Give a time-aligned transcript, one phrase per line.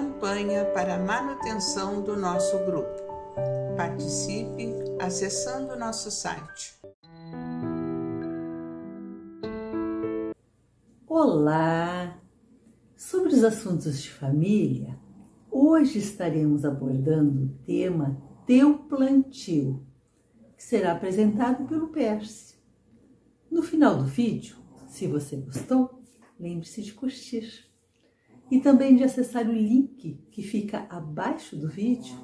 [0.00, 3.02] campanha para a manutenção do nosso grupo.
[3.76, 6.74] Participe acessando nosso site.
[11.06, 12.18] Olá!
[12.96, 14.98] Sobre os assuntos de família,
[15.50, 19.86] hoje estaremos abordando o tema Teu Plantio,
[20.56, 22.54] que será apresentado pelo Percy.
[23.50, 24.56] No final do vídeo,
[24.88, 26.02] se você gostou,
[26.38, 27.69] lembre-se de curtir
[28.50, 32.14] e também de acessar o link que fica abaixo do vídeo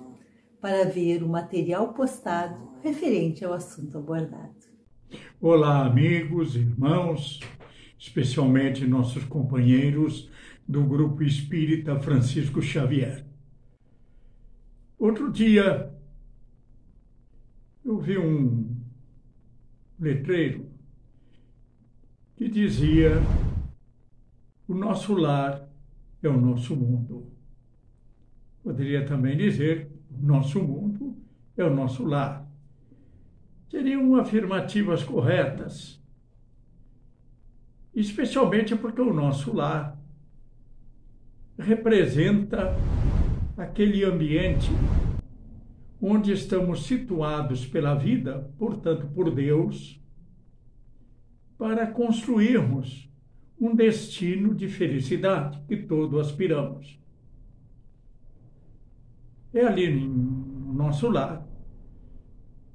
[0.61, 4.55] para ver o material postado referente ao assunto abordado.
[5.41, 7.39] Olá, amigos, irmãos,
[7.97, 10.29] especialmente nossos companheiros
[10.67, 13.25] do Grupo Espírita Francisco Xavier.
[14.99, 15.95] Outro dia,
[17.85, 18.75] eu vi um
[20.01, 20.69] letreiro
[22.35, 23.13] que dizia:
[24.67, 25.66] O nosso lar
[26.27, 27.33] é o nosso mundo.
[28.63, 31.17] Poderia também dizer: nosso mundo
[31.57, 32.47] é o nosso lar.
[33.71, 36.03] Seriam afirmativas corretas,
[37.95, 39.99] especialmente porque o nosso lar
[41.59, 42.75] representa
[43.57, 44.71] aquele ambiente
[46.01, 50.01] onde estamos situados pela vida, portanto por Deus,
[51.59, 53.11] para construirmos
[53.61, 56.99] um destino de felicidade que todos aspiramos.
[59.53, 61.47] É ali no nosso lar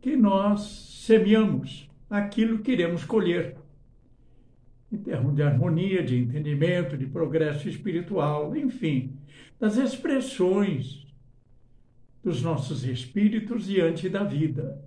[0.01, 0.61] que nós
[1.05, 3.55] semeamos aquilo que iremos colher
[4.91, 9.15] em termos de harmonia, de entendimento, de progresso espiritual, enfim,
[9.59, 11.07] das expressões
[12.23, 14.83] dos nossos espíritos diante da vida.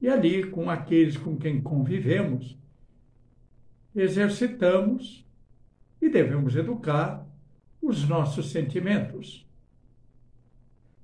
[0.00, 2.58] E ali, com aqueles com quem convivemos,
[3.94, 5.26] exercitamos
[6.00, 7.26] e devemos educar
[7.80, 9.48] os nossos sentimentos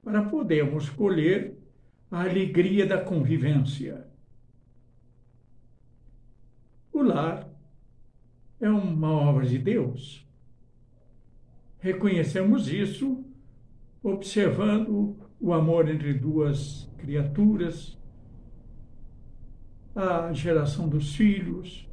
[0.03, 1.57] para podermos colher
[2.11, 4.11] a alegria da convivência
[7.01, 7.49] o lar
[8.61, 10.27] é uma obra de Deus.
[11.79, 13.25] Reconhecemos isso
[14.03, 17.99] observando o amor entre duas criaturas,
[19.95, 21.89] a geração dos filhos,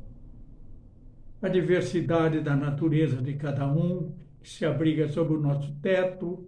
[1.41, 6.47] a diversidade da natureza de cada um que se abriga sob o nosso teto,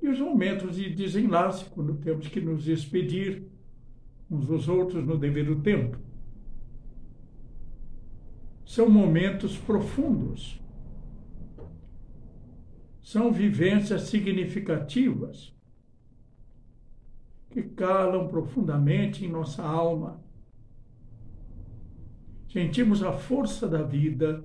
[0.00, 3.42] e os momentos de desenlace, quando temos que nos despedir
[4.30, 5.98] uns dos outros no devido tempo.
[8.64, 10.60] São momentos profundos.
[13.02, 15.56] São vivências significativas
[17.50, 20.22] que calam profundamente em nossa alma.
[22.48, 24.44] Sentimos a força da vida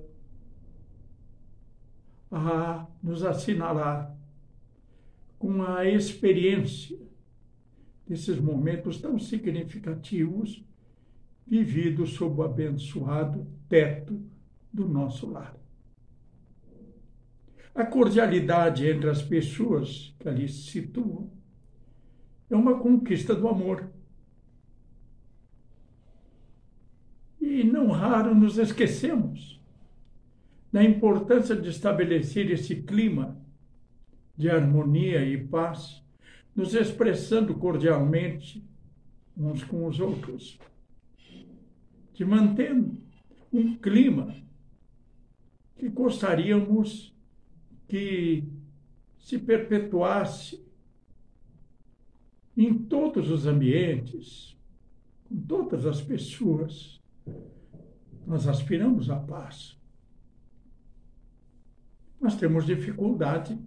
[2.30, 4.14] a nos assinalar
[5.38, 6.98] com a experiência
[8.06, 10.64] desses momentos tão significativos
[11.46, 14.20] vividos sob o abençoado teto
[14.72, 15.56] do nosso lar.
[17.74, 21.30] A cordialidade entre as pessoas que ali se situam
[22.48, 23.90] é uma conquista do amor.
[27.54, 29.60] E não raro nos esquecemos
[30.72, 33.40] da importância de estabelecer esse clima
[34.36, 36.02] de harmonia e paz
[36.52, 38.60] nos expressando cordialmente
[39.36, 40.58] uns com os outros,
[42.12, 42.98] de mantendo
[43.52, 44.34] um clima
[45.76, 47.14] que gostaríamos
[47.86, 48.42] que
[49.16, 50.60] se perpetuasse
[52.56, 54.56] em todos os ambientes,
[55.28, 57.03] com todas as pessoas.
[58.26, 59.78] Nós aspiramos à paz.
[62.20, 63.58] Nós temos dificuldade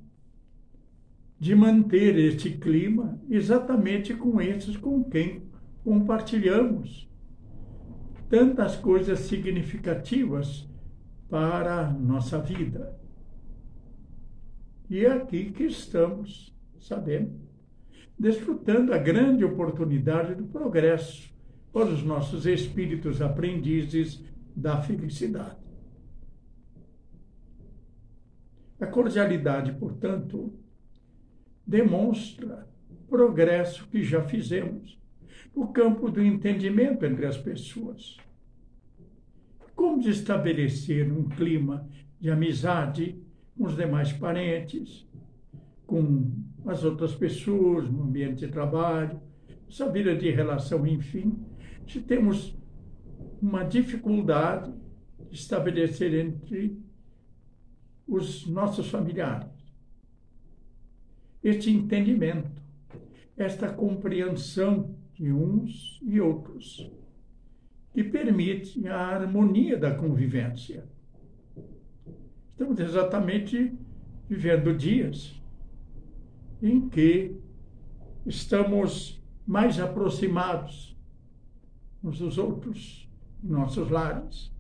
[1.40, 5.48] de manter este clima exatamente com esses com quem
[5.84, 7.08] compartilhamos
[8.30, 10.68] tantas coisas significativas
[11.30, 12.98] para a nossa vida.
[14.90, 17.40] E é aqui que estamos, sabendo,
[18.18, 21.34] desfrutando a grande oportunidade do progresso
[21.78, 24.26] para os nossos espíritos aprendizes
[24.56, 25.58] da felicidade.
[28.80, 30.58] A cordialidade, portanto,
[31.68, 32.68] demonstra
[33.08, 35.00] progresso que já fizemos
[35.56, 38.18] no campo do entendimento entre as pessoas.
[39.76, 41.88] Como estabelecer um clima
[42.20, 43.22] de amizade
[43.56, 45.08] com os demais parentes,
[45.86, 46.32] com
[46.66, 49.22] as outras pessoas, no ambiente de trabalho,
[49.70, 51.38] essa vida de relação, enfim,
[52.02, 52.58] temos
[53.42, 54.74] uma dificuldade
[55.30, 56.78] de estabelecer entre
[58.08, 59.50] os nossos familiares.
[61.44, 62.62] Este entendimento,
[63.36, 66.92] esta compreensão de uns e outros,
[67.94, 70.86] que permite a harmonia da convivência.
[72.52, 73.74] Estamos exatamente
[74.28, 75.42] vivendo dias
[76.62, 77.36] em que
[78.26, 80.97] estamos mais aproximados
[82.08, 83.10] uns dos outros
[83.44, 84.52] em nossos lares.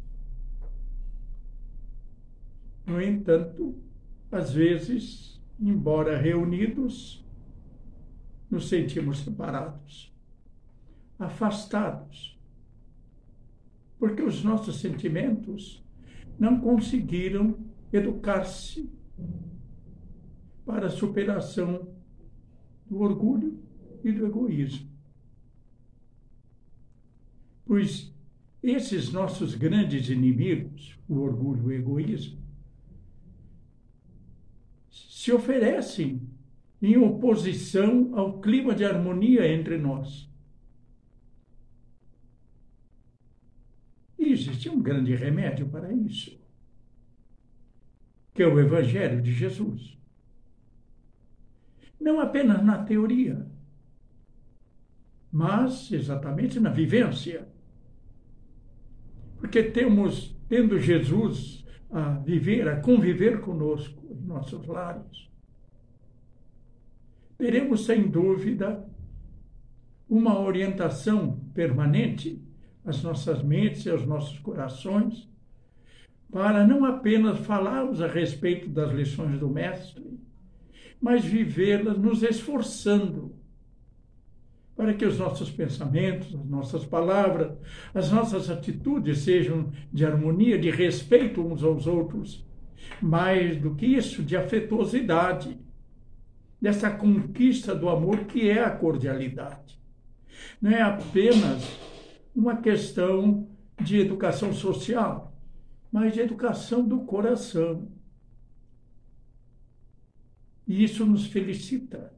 [2.85, 3.75] No entanto,
[4.31, 7.25] às vezes, embora reunidos,
[8.49, 10.13] nos sentimos separados,
[11.17, 12.37] afastados,
[13.99, 15.83] porque os nossos sentimentos
[16.39, 17.57] não conseguiram
[17.91, 18.89] educar-se
[20.65, 21.87] para a superação
[22.85, 23.59] do orgulho
[24.03, 24.96] e do egoísmo.
[27.67, 28.11] Pois
[28.63, 32.41] esses nossos grandes inimigos, o orgulho e o egoísmo,
[34.89, 36.21] se oferecem
[36.81, 40.29] em oposição ao clima de harmonia entre nós.
[44.17, 46.39] E existe um grande remédio para isso,
[48.33, 49.97] que é o Evangelho de Jesus.
[51.99, 53.45] Não apenas na teoria,
[55.31, 57.47] mas exatamente na vivência.
[59.39, 65.29] Porque temos, tendo Jesus a viver, a conviver conosco em nossos lares,
[67.37, 68.85] teremos sem dúvida
[70.09, 72.41] uma orientação permanente
[72.83, 75.29] às nossas mentes e aos nossos corações,
[76.31, 80.19] para não apenas falarmos a respeito das lições do Mestre,
[80.99, 83.35] mas vivê-las nos esforçando
[84.77, 87.51] para que os nossos pensamentos, as nossas palavras,
[87.95, 92.45] as nossas atitudes sejam de harmonia, de respeito uns aos outros,
[93.01, 95.57] mais do que isso, de afetuosidade,
[96.61, 99.81] dessa conquista do amor que é a cordialidade.
[100.61, 101.75] Não é apenas
[102.35, 103.49] uma questão
[103.81, 105.35] de educação social,
[105.91, 107.91] mas de educação do coração.
[110.67, 112.15] E isso nos felicita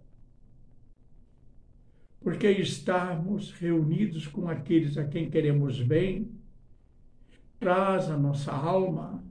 [2.22, 6.32] porque estarmos reunidos com aqueles a quem queremos bem
[7.60, 9.24] traz à nossa alma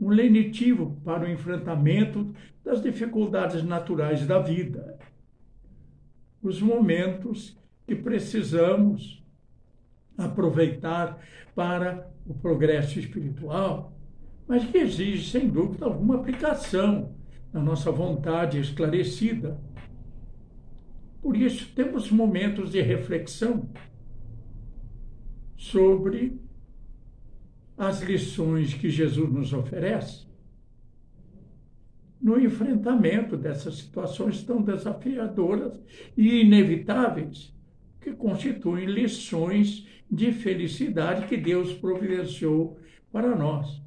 [0.00, 2.34] um lenitivo para o enfrentamento
[2.64, 4.98] das dificuldades naturais da vida.
[6.42, 9.22] Os momentos que precisamos
[10.16, 11.18] aproveitar
[11.54, 13.92] para o progresso espiritual,
[14.46, 17.14] mas que exige, sem dúvida alguma, aplicação
[17.52, 19.60] na nossa vontade esclarecida
[21.22, 23.68] por isso, temos momentos de reflexão
[25.56, 26.40] sobre
[27.76, 30.26] as lições que Jesus nos oferece
[32.20, 35.80] no enfrentamento dessas situações tão desafiadoras
[36.16, 37.54] e inevitáveis
[38.00, 42.78] que constituem lições de felicidade que Deus providenciou
[43.12, 43.82] para nós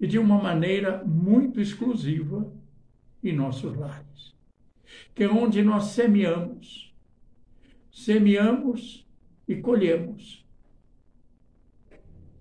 [0.00, 2.52] e de uma maneira muito exclusiva
[3.22, 4.39] em nossos lares
[5.14, 6.94] que é onde nós semeamos.
[7.90, 9.06] Semeamos
[9.46, 10.46] e colhemos.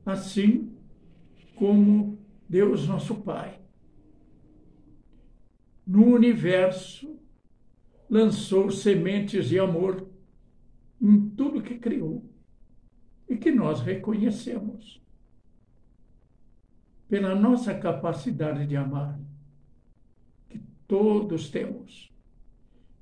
[0.06, 0.76] Assim
[1.56, 2.18] como
[2.48, 3.60] Deus nosso Pai,
[5.86, 7.20] no universo,
[8.10, 10.08] lançou sementes de amor
[11.02, 12.24] em tudo que criou
[13.28, 15.02] e que nós reconhecemos
[17.08, 19.20] pela nossa capacidade de amar,
[20.48, 22.12] que todos temos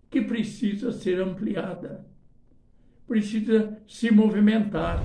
[0.10, 2.06] que precisa ser ampliada,
[3.06, 5.02] precisa se movimentar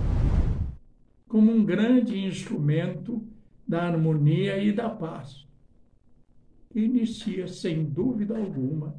[1.26, 3.26] como um grande instrumento
[3.66, 5.46] da harmonia e da paz,
[6.70, 8.94] que inicia, sem dúvida alguma,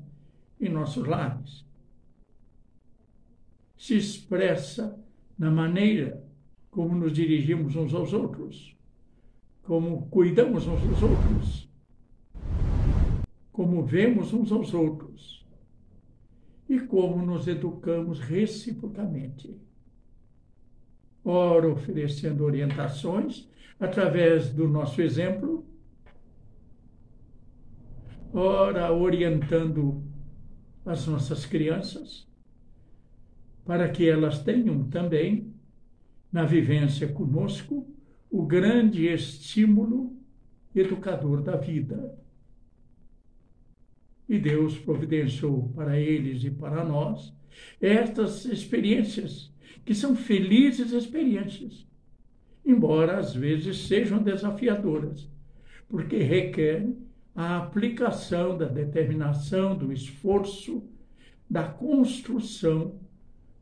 [0.59, 1.65] em nossos lares.
[3.77, 4.99] Se expressa
[5.37, 6.23] na maneira
[6.69, 8.75] como nos dirigimos uns aos outros,
[9.61, 11.69] como cuidamos uns dos outros,
[13.51, 15.42] como vemos uns aos outros
[16.67, 19.55] e como nos educamos reciprocamente.
[21.23, 25.65] Ora, oferecendo orientações através do nosso exemplo,
[28.33, 30.03] ora, orientando
[30.85, 32.27] as nossas crianças,
[33.65, 35.53] para que elas tenham também,
[36.31, 37.87] na vivência conosco,
[38.29, 40.17] o grande estímulo
[40.75, 42.22] educador da vida
[44.33, 47.31] e Deus providenciou para eles e para nós
[47.79, 49.53] estas experiências,
[49.85, 51.87] que são felizes experiências,
[52.65, 55.29] embora às vezes sejam desafiadoras,
[55.87, 56.97] porque requerem
[57.35, 60.83] a aplicação da determinação, do esforço,
[61.47, 62.99] da construção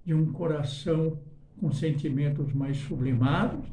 [0.06, 1.20] de um coração
[1.60, 3.68] com sentimentos mais sublimados,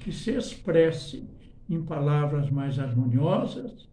[0.00, 1.24] que se expresse
[1.70, 3.88] em palavras mais harmoniosas,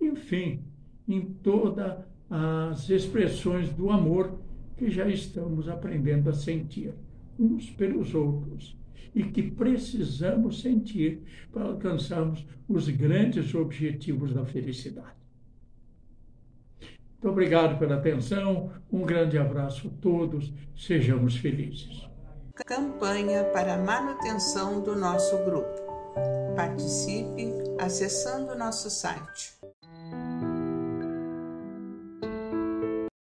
[0.00, 0.64] enfim,
[1.08, 1.98] em todas
[2.28, 4.38] as expressões do amor
[4.76, 6.94] que já estamos aprendendo a sentir
[7.38, 8.76] uns pelos outros
[9.14, 11.22] e que precisamos sentir
[11.52, 15.16] para alcançarmos os grandes objetivos da felicidade.
[17.12, 22.06] Muito obrigado pela atenção, um grande abraço a todos, sejamos felizes.
[22.66, 25.86] Campanha para a manutenção do nosso grupo.
[26.54, 29.56] Participe acessando nosso site